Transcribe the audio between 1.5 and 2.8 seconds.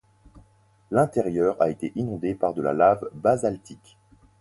a été inondé par de la